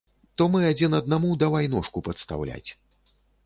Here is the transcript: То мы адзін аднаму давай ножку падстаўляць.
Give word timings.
То 0.39 0.47
мы 0.53 0.61
адзін 0.69 0.95
аднаму 1.01 1.29
давай 1.45 1.71
ножку 1.77 2.05
падстаўляць. 2.11 2.69